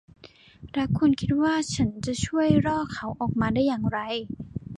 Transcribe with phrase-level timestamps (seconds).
[0.73, 3.99] และคุณคิดว่าฉันจะช่วยล่อเขาออกมาได้อย่างไร